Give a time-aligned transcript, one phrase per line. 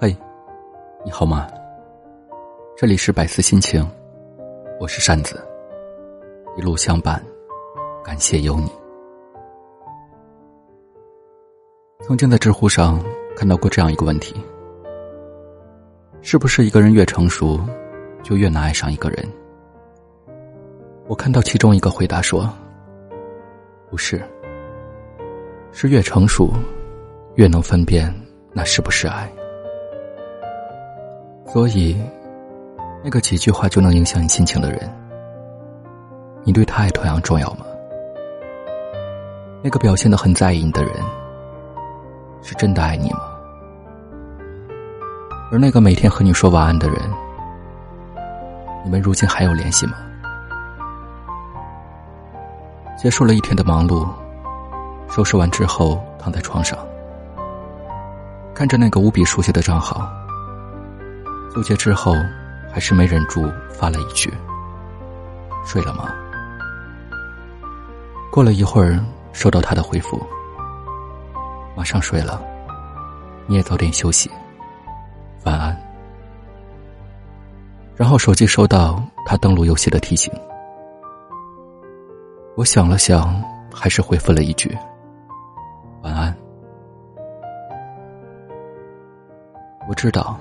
[0.00, 0.16] 嘿，
[1.04, 1.48] 你好吗？
[2.76, 3.84] 这里是百思心情，
[4.78, 5.44] 我是扇子，
[6.56, 7.20] 一路相伴，
[8.04, 8.70] 感谢有你。
[12.02, 13.04] 曾经在知乎上
[13.36, 14.40] 看到过这样一个问题：
[16.22, 17.58] 是不是一个人越成熟，
[18.22, 19.28] 就越难爱上一个人？
[21.08, 22.48] 我看到其中一个回答说
[23.90, 24.22] ：“不是，
[25.72, 26.52] 是越成熟，
[27.34, 28.14] 越能分辨
[28.52, 29.28] 那是不是爱。”
[31.50, 31.96] 所以，
[33.02, 34.80] 那个几句话就能影响你心情的人，
[36.44, 37.64] 你对他也同样重要吗？
[39.62, 40.92] 那个表现的很在意你的人，
[42.42, 43.20] 是真的爱你吗？
[45.50, 46.98] 而那个每天和你说晚安的人，
[48.84, 49.94] 你们如今还有联系吗？
[52.94, 54.06] 结束了一天的忙碌，
[55.08, 56.78] 收拾完之后躺在床上，
[58.54, 60.06] 看着那个无比熟悉的账号。
[61.54, 62.14] 纠结之后，
[62.72, 64.32] 还是没忍住发了一句
[65.66, 66.12] ：“睡了吗？”
[68.30, 70.24] 过了一会儿，收到他的回复
[71.74, 72.40] ：“马上睡了，
[73.46, 74.30] 你也早点休息，
[75.44, 75.76] 晚安。”
[77.96, 80.32] 然后手机收到他登录游戏的提醒，
[82.56, 83.42] 我想了想，
[83.74, 84.76] 还是回复了一句
[86.02, 86.32] ：“晚安。”
[89.88, 90.38] 我知道。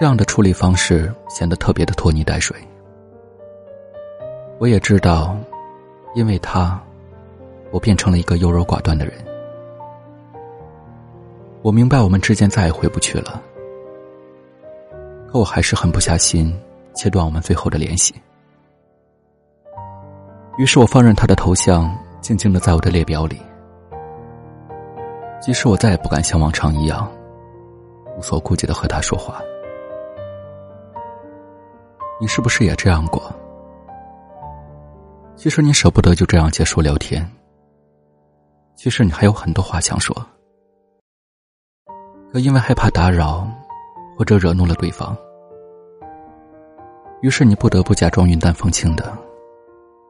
[0.00, 2.56] 这样的处理方式显得特别的拖泥带水。
[4.58, 5.36] 我也知道，
[6.14, 6.80] 因为他，
[7.70, 9.12] 我变成了一个优柔寡断的人。
[11.60, 13.42] 我明白我们之间再也回不去了，
[15.30, 16.50] 可我还是狠不下心
[16.94, 18.14] 切断我们最后的联系。
[20.56, 23.38] 于是我放任他的头像静静的在我的列表里，
[25.42, 27.06] 即使我再也不敢像往常一样
[28.16, 29.42] 无所顾忌的和他说话。
[32.20, 33.34] 你是不是也这样过？
[35.36, 37.26] 其实你舍不得就这样结束聊天。
[38.74, 40.14] 其实你还有很多话想说，
[42.30, 43.48] 可因为害怕打扰
[44.18, 45.16] 或者惹怒了对方，
[47.22, 49.16] 于是你不得不假装云淡风轻的，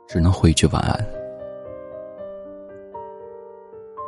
[0.09, 1.07] 只能回一句晚安。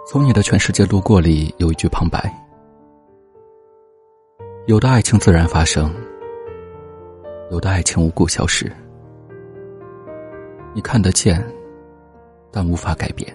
[0.08, 2.20] 从你的全世界路过里有一句旁白：
[4.66, 5.88] 有的爱情自然发生。
[7.52, 8.72] 有的爱情无故消失，
[10.72, 11.46] 你看得见，
[12.50, 13.30] 但无法改变。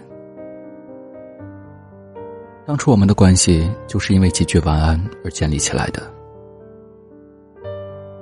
[2.66, 6.02] 当初我们的关系就是因为几句晚安而建立起来的，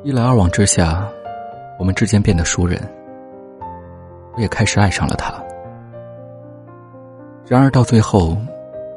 [0.03, 1.09] 一来二往之下，
[1.79, 2.77] 我们之间变得熟人，
[4.35, 5.33] 我也开始爱上了他。
[7.47, 8.35] 然而到最后，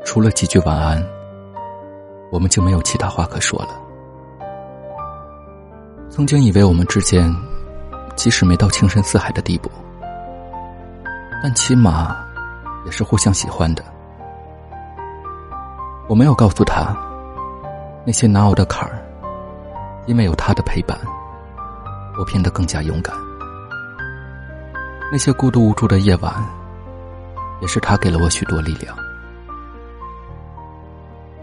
[0.04, 1.00] 除了几句晚安，
[2.32, 3.87] 我们就没有其他话可说了。
[6.18, 7.32] 曾经以为我们之间，
[8.16, 9.70] 即使没到情深似海的地步，
[11.40, 12.16] 但起码
[12.84, 13.84] 也是互相喜欢的。
[16.08, 16.92] 我没有告诉他，
[18.04, 18.98] 那些难熬的坎儿，
[20.06, 20.98] 因为有他的陪伴，
[22.18, 23.14] 我变得更加勇敢。
[25.12, 26.34] 那些孤独无助的夜晚，
[27.60, 28.92] 也是他给了我许多力量。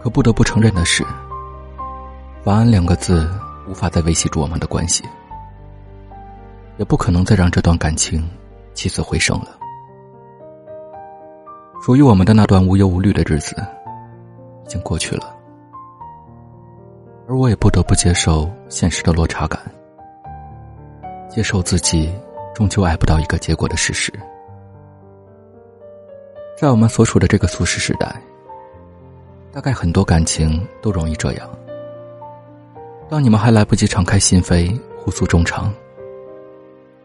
[0.02, 1.02] 可不得不承认的是，
[2.44, 3.26] 晚安两个字。
[3.68, 5.04] 无法再维系住我们的关系，
[6.78, 8.28] 也不可能再让这段感情
[8.74, 9.58] 起死回生了。
[11.82, 13.54] 属于我们的那段无忧无虑的日子，
[14.64, 15.34] 已经过去了，
[17.28, 19.60] 而我也不得不接受现实的落差感，
[21.28, 22.12] 接受自己
[22.54, 24.12] 终究爱不到一个结果的事实。
[26.56, 28.20] 在我们所处的这个速食时代，
[29.52, 31.48] 大概很多感情都容易这样。
[33.08, 35.72] 当你们还来不及敞开心扉、互诉衷肠，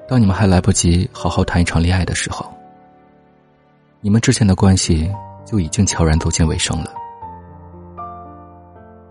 [0.08, 2.52] 当你们还来不及好好谈一场恋爱的时候，
[4.00, 5.12] 你们之前的关系
[5.46, 6.92] 就已经悄然走进尾声了。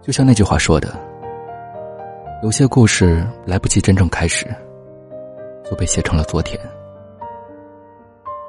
[0.02, 0.98] 就像那句话说的
[2.42, 4.44] ：“有些故事来不及真正开始，
[5.64, 6.58] 就被写成了昨天；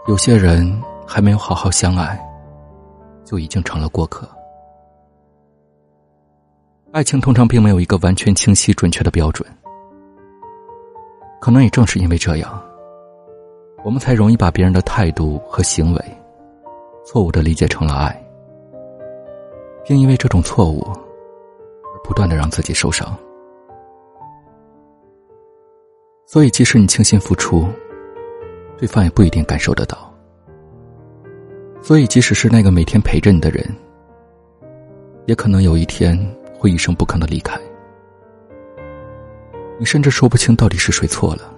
[0.08, 2.20] 有些人还没有好好相爱，
[3.24, 4.28] 就已经成了过客。”
[6.92, 9.48] 爱情通常并没有一个完全清晰准确的标准，
[11.40, 12.62] 可能也正是因为这样，
[13.82, 16.02] 我们才容易把别人的态度和行为
[17.06, 18.22] 错误的理解成了爱，
[19.86, 23.18] 并因为这种错误而不断的让自己受伤。
[26.26, 27.66] 所以，即使你倾心付出，
[28.78, 29.98] 对方也不一定感受得到。
[31.82, 33.66] 所以，即使是那个每天陪着你的人，
[35.26, 36.20] 也可能有一天。
[36.62, 37.60] 会一声不吭的离开。
[39.80, 41.52] 你甚至说不清到底是谁错了。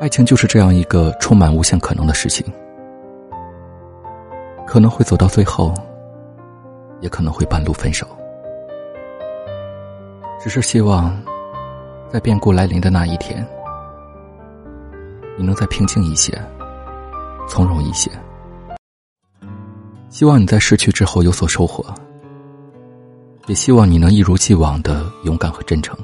[0.00, 2.42] 爱情就是这样一个充满无限可能的事情，
[4.66, 5.74] 可能会走到最后，
[7.00, 8.06] 也可能会半路分手。
[10.42, 11.14] 只是希望，
[12.08, 13.46] 在变故来临的那一天，
[15.36, 16.32] 你能再平静一些，
[17.46, 18.10] 从容一些。
[20.08, 21.84] 希望你在失去之后有所收获，
[23.46, 25.98] 也希望你能一如既往的勇敢和真诚。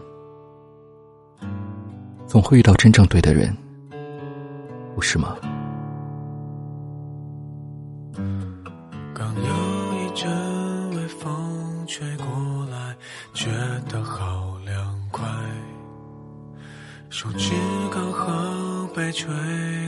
[2.26, 3.56] 总会遇到真正对的人。
[4.94, 5.36] 不是吗？
[9.14, 12.26] 刚有一阵微风吹过
[12.70, 12.96] 来，
[13.34, 13.46] 觉
[13.88, 15.24] 得好凉快。
[17.10, 17.52] 手指
[17.92, 19.30] 刚好被吹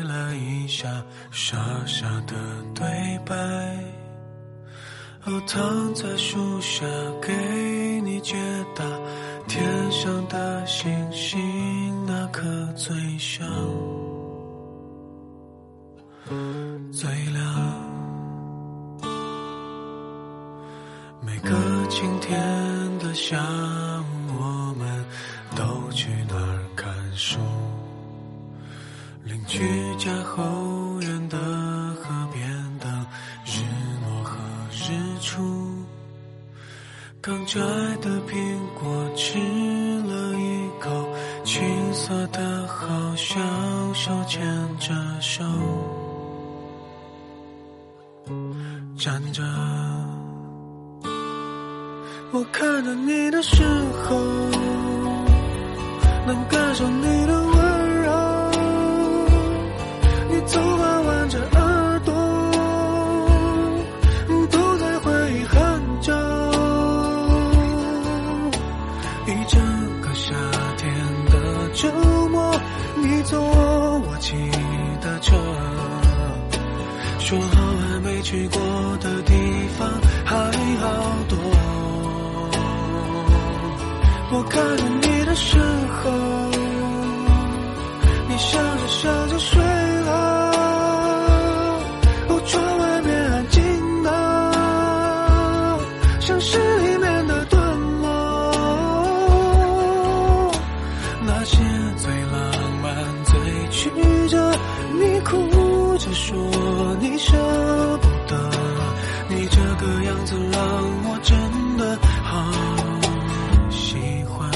[0.02, 0.86] 了一下，
[1.30, 1.56] 傻
[1.86, 2.34] 傻的
[2.74, 2.86] 对
[3.26, 3.34] 白。
[5.30, 6.86] 我躺在树下
[7.20, 8.34] 给你解
[8.74, 8.82] 答，
[9.46, 12.42] 天上的星星哪颗
[12.74, 13.46] 最像？
[16.90, 17.44] 最亮。
[21.20, 21.50] 每个
[21.90, 23.36] 晴天的下
[34.88, 35.42] 日出。
[37.20, 37.60] 刚摘
[38.00, 39.38] 的苹果吃
[40.02, 40.88] 了一口，
[41.44, 44.40] 青涩的，好像手牵
[44.78, 45.44] 着手。
[48.96, 49.42] 站着，
[52.32, 53.62] 我看着你的时
[54.04, 54.16] 候，
[56.26, 58.06] 能感受你的温柔。
[60.30, 61.38] 你头发挽着
[71.78, 71.88] 周
[72.28, 72.52] 末，
[72.96, 74.34] 你坐我骑
[75.00, 75.36] 的车，
[77.20, 77.46] 说好
[77.76, 78.58] 还没去过。
[78.98, 79.32] 的地
[79.78, 79.88] 方
[80.24, 80.88] 还好
[81.28, 81.38] 多。
[84.32, 85.56] 我看着你的时
[86.02, 86.10] 候，
[88.28, 89.62] 你笑着笑着睡
[110.28, 112.52] 子让我真的好
[113.70, 114.50] 喜欢。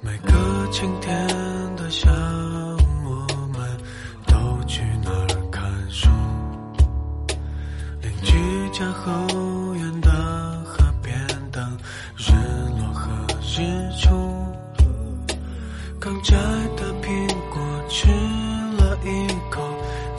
[0.00, 1.28] 每个晴天
[1.76, 2.08] 的下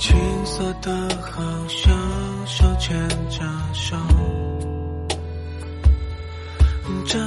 [0.05, 0.15] 青
[0.45, 1.91] 涩的好像
[2.45, 2.95] 手牵
[3.27, 3.41] 着
[3.73, 3.97] 手。
[7.07, 7.19] 站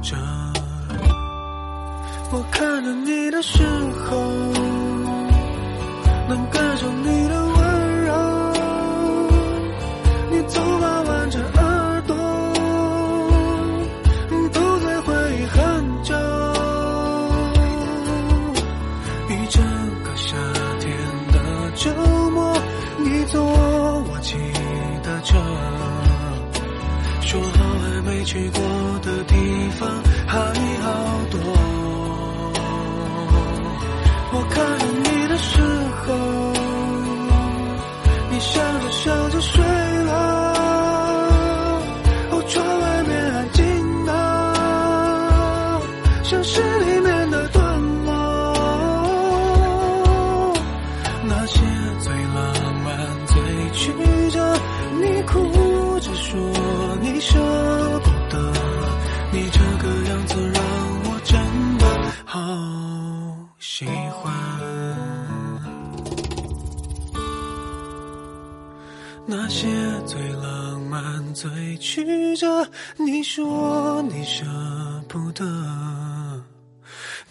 [0.00, 0.16] 着，
[2.30, 3.64] 我看着你的时
[4.08, 4.20] 候，
[6.28, 7.39] 能感受你的。
[69.50, 69.66] 些
[70.06, 72.64] 最浪漫、最曲折，
[72.96, 74.44] 你说你舍
[75.08, 75.44] 不得，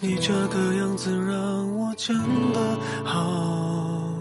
[0.02, 2.14] 你这个样子让我真
[2.52, 4.14] 的好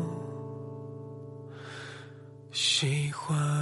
[2.52, 3.57] 喜欢。